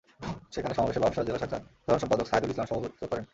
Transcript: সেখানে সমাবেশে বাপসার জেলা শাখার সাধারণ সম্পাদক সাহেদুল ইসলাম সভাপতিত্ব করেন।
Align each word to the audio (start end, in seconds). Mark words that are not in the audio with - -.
সেখানে 0.53 0.73
সমাবেশে 0.75 1.03
বাপসার 1.03 1.25
জেলা 1.27 1.39
শাখার 1.39 1.61
সাধারণ 1.77 2.01
সম্পাদক 2.01 2.25
সাহেদুল 2.27 2.51
ইসলাম 2.51 2.67
সভাপতিত্ব 2.69 3.03
করেন। 3.11 3.25